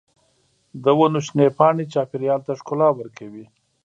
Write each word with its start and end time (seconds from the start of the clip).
د 0.83 0.85
ونو 0.97 1.19
شنې 1.27 1.47
پاڼې 1.57 1.85
چاپېریال 1.93 2.39
ته 2.47 2.51
ښکلا 2.59 2.89
ورکوي. 2.93 3.45